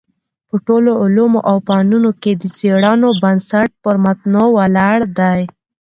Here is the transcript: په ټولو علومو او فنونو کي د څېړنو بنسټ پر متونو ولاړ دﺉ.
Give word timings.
په 0.49 0.55
ټولو 0.67 0.91
علومو 1.03 1.39
او 1.49 1.57
فنونو 1.67 2.11
کي 2.21 2.31
د 2.35 2.43
څېړنو 2.57 3.09
بنسټ 3.23 3.69
پر 3.83 3.95
متونو 4.03 4.43
ولاړ 4.57 4.97
دﺉ. 5.17 5.43